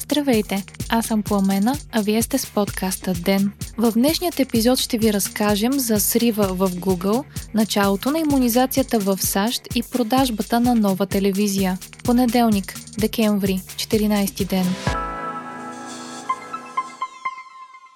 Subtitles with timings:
[0.00, 0.64] Здравейте!
[0.88, 3.52] Аз съм Пламена, а вие сте с подкаста ДЕН.
[3.76, 7.24] В днешният епизод ще ви разкажем за срива в Google,
[7.54, 11.78] началото на иммунизацията в САЩ и продажбата на нова телевизия.
[12.04, 14.66] Понеделник, декември, 14 ден.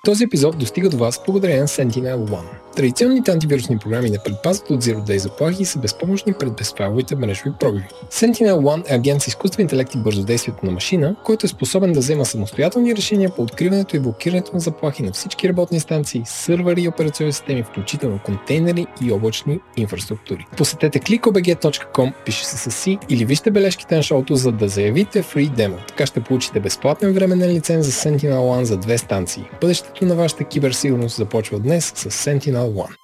[0.05, 2.39] Този епизод достига до вас благодарение на Sentinel-1.
[2.77, 7.50] Традиционните антивирусни програми не предпазват от Zero Day заплахи и са безпомощни пред безфайловите мрежови
[7.61, 7.89] пробиви.
[8.11, 12.25] Sentinel-1 е агент с изкуствен интелект и бързодействието на машина, който е способен да взема
[12.25, 17.32] самостоятелни решения по откриването и блокирането на заплахи на всички работни станции, сървъри и операционни
[17.32, 20.46] системи, включително контейнери и облачни инфраструктури.
[20.57, 25.50] Посетете clickobg.com, пише се с си, или вижте бележките на шоуто, за да заявите free
[25.50, 25.89] demo.
[25.89, 29.45] Така ще получите безплатен временен лиценз за Sentinel-1 за две станции.
[29.94, 32.97] Бъдещето на вашата киберсигурност започва днес с Sentinel One.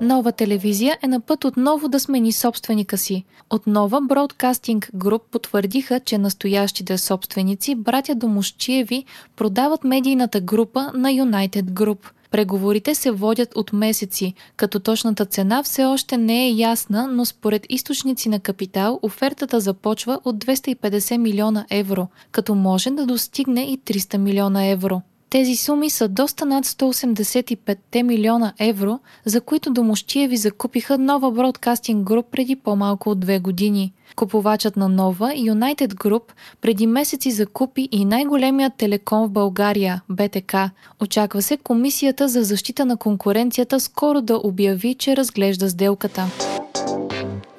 [0.00, 3.24] Нова телевизия е на път отново да смени собственика си.
[3.50, 9.04] От нова Broadcasting Group потвърдиха, че настоящите собственици, братя Домощиеви,
[9.36, 11.98] продават медийната група на United Group.
[12.30, 17.66] Преговорите се водят от месеци, като точната цена все още не е ясна, но според
[17.68, 24.16] източници на капитал офертата започва от 250 милиона евро, като може да достигне и 300
[24.16, 25.02] милиона евро.
[25.30, 32.26] Тези суми са доста над 185 милиона евро, за които Домощиеви закупиха нова бродкастинг груп
[32.30, 33.92] преди по-малко от две години.
[34.16, 36.22] Купувачът на нова United Group
[36.60, 40.70] преди месеци закупи и най-големият телеком в България– БТК.
[41.02, 46.26] Очаква се Комисията за защита на конкуренцията скоро да обяви, че разглежда сделката.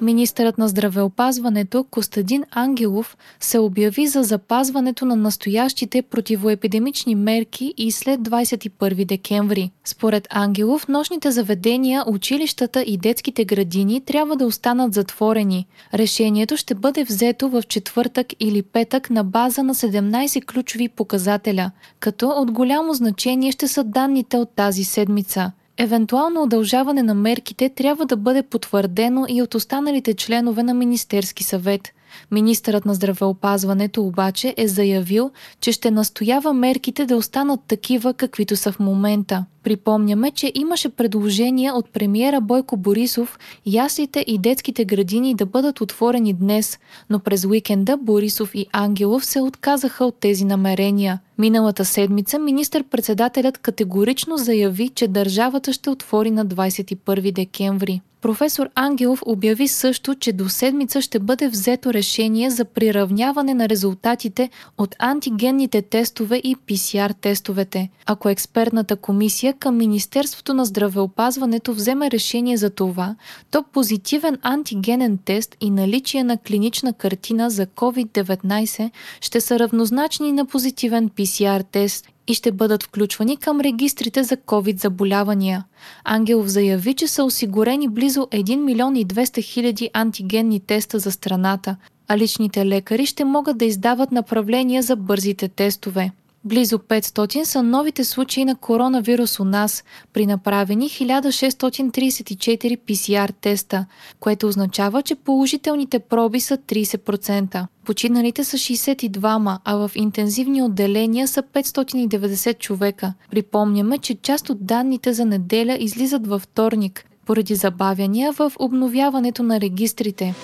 [0.01, 8.19] Министърът на здравеопазването Костадин Ангелов се обяви за запазването на настоящите противоепидемични мерки и след
[8.19, 9.71] 21 декември.
[9.85, 15.67] Според Ангелов, нощните заведения, училищата и детските градини трябва да останат затворени.
[15.93, 22.29] Решението ще бъде взето в четвъртък или петък на база на 17 ключови показателя, като
[22.29, 25.51] от голямо значение ще са данните от тази седмица.
[25.77, 31.93] Евентуално удължаване на мерките трябва да бъде потвърдено и от останалите членове на Министерски съвет.
[32.31, 35.31] Министърът на здравеопазването обаче е заявил,
[35.61, 39.45] че ще настоява мерките да останат такива, каквито са в момента.
[39.63, 46.33] Припомняме, че имаше предложения от премиера Бойко Борисов яслите и детските градини да бъдат отворени
[46.33, 46.79] днес,
[47.09, 51.19] но през уикенда Борисов и Ангелов се отказаха от тези намерения.
[51.37, 58.01] Миналата седмица министър-председателят категорично заяви, че държавата ще отвори на 21 декември.
[58.21, 64.49] Професор Ангелов обяви също, че до седмица ще бъде взето решение за приравняване на резултатите
[64.77, 67.89] от антигенните тестове и PCR тестовете.
[68.05, 73.15] Ако експертната комисия към Министерството на здравеопазването вземе решение за това,
[73.51, 78.91] то позитивен антигенен тест и наличие на клинична картина за COVID-19
[79.21, 84.79] ще са равнозначни на позитивен PCR тест и ще бъдат включвани към регистрите за COVID
[84.79, 85.65] заболявания.
[86.03, 91.75] Ангелов заяви, че са осигурени близо 1 милион и 200 хиляди антигенни теста за страната,
[92.07, 96.11] а личните лекари ще могат да издават направления за бързите тестове.
[96.45, 99.83] Близо 500 са новите случаи на коронавирус у нас,
[100.13, 103.85] при направени 1634 PCR теста,
[104.19, 107.67] което означава, че положителните проби са 30%.
[107.85, 113.13] Починалите са 62, а в интензивни отделения са 590 човека.
[113.31, 119.61] Припомняме, че част от данните за неделя излизат във вторник, поради забавяния в обновяването на
[119.61, 120.35] регистрите.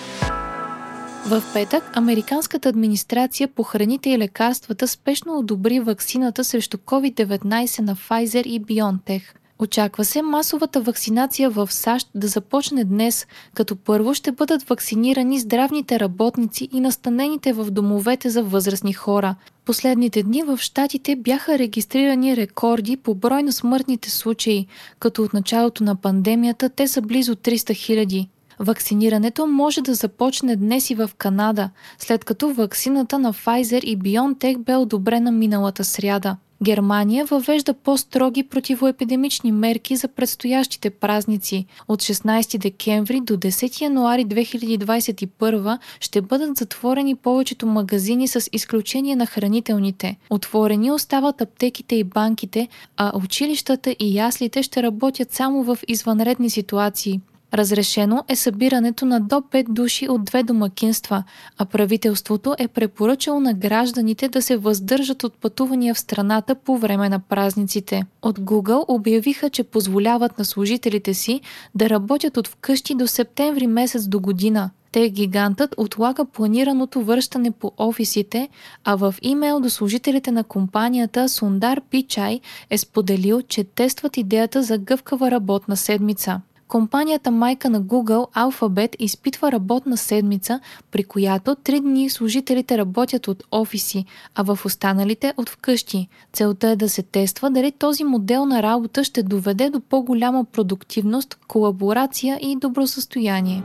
[1.28, 8.42] В петък Американската администрация по храните и лекарствата спешно одобри ваксината срещу COVID-19 на Pfizer
[8.42, 9.22] и BioNTech.
[9.58, 16.00] Очаква се масовата вакцинация в САЩ да започне днес, като първо ще бъдат вакцинирани здравните
[16.00, 19.34] работници и настанените в домовете за възрастни хора.
[19.64, 24.66] Последните дни в Штатите бяха регистрирани рекорди по брой на смъртните случаи,
[24.98, 28.28] като от началото на пандемията те са близо 300 хиляди.
[28.58, 34.58] Вакцинирането може да започне днес и в Канада, след като вакцината на Pfizer и BioNTech
[34.58, 36.36] бе одобрена миналата сряда.
[36.62, 41.66] Германия въвежда по-строги противоепидемични мерки за предстоящите празници.
[41.88, 49.26] От 16 декември до 10 януари 2021 ще бъдат затворени повечето магазини с изключение на
[49.26, 50.16] хранителните.
[50.30, 57.20] Отворени остават аптеките и банките, а училищата и яслите ще работят само в извънредни ситуации.
[57.54, 61.24] Разрешено е събирането на до 5 души от две домакинства,
[61.58, 67.08] а правителството е препоръчало на гражданите да се въздържат от пътувания в страната по време
[67.08, 68.02] на празниците.
[68.22, 71.40] От Google обявиха, че позволяват на служителите си
[71.74, 74.70] да работят от вкъщи до септември месец до година.
[74.92, 78.48] Те гигантът отлага планираното връщане по офисите,
[78.84, 82.40] а в имейл до служителите на компанията Сундар Пичай
[82.70, 86.40] е споделил, че тестват идеята за гъвкава работна седмица.
[86.68, 93.42] Компанията майка на Google Alphabet изпитва работна седмица, при която три дни служителите работят от
[93.50, 96.08] офиси, а в останалите от вкъщи.
[96.32, 101.38] Целта е да се тества дали този модел на работа ще доведе до по-голяма продуктивност,
[101.48, 103.62] колаборация и добросъстояние.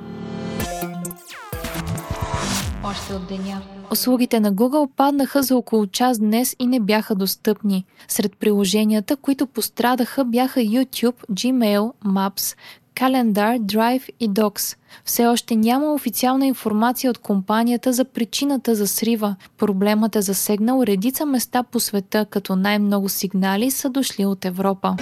[2.83, 3.61] Още от деня.
[3.91, 7.85] Услугите на Google паднаха за около час днес и не бяха достъпни.
[8.07, 12.55] Сред приложенията, които пострадаха бяха YouTube, Gmail, Maps,
[12.99, 14.77] Calendar, Drive и Docs.
[15.05, 19.35] Все още няма официална информация от компанията за причината за срива.
[19.57, 24.95] Проблемът е засегнал редица места по света, като най-много сигнали са дошли от Европа.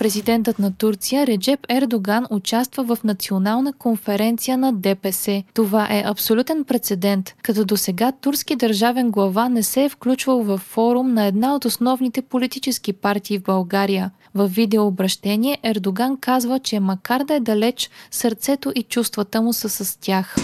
[0.00, 5.42] Президентът на Турция Реджеп Ердоган участва в национална конференция на ДПС.
[5.54, 10.58] Това е абсолютен прецедент, като до сега турски държавен глава не се е включвал в
[10.58, 14.10] форум на една от основните политически партии в България.
[14.34, 19.98] В видеообращение Ердоган казва, че макар да е далеч, сърцето и чувствата му са с
[20.00, 20.36] тях.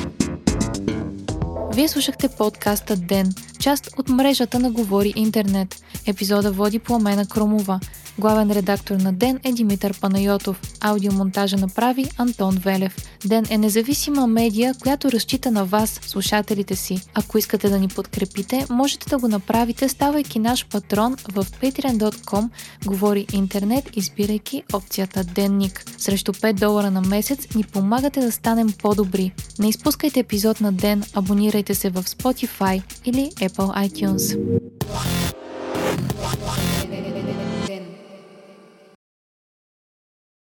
[1.74, 5.82] Вие слушахте подкаста Ден, част от мрежата на Говори Интернет.
[6.06, 7.80] Епизода води Пламена Кромова.
[8.18, 10.60] Главен редактор на Ден е Димитър Панайотов.
[10.80, 12.96] Аудиомонтажа направи Антон Велев.
[13.24, 17.00] Ден е независима медия, която разчита на вас, слушателите си.
[17.14, 22.48] Ако искате да ни подкрепите, можете да го направите, ставайки наш патрон в patreon.com
[22.86, 25.84] Говори Интернет, избирайки опцията Денник.
[25.98, 29.32] Срещу 5 долара на месец ни помагате да станем по-добри.
[29.58, 34.38] Не изпускайте епизод на Ден, абонирайте се в Spotify или Apple iTunes.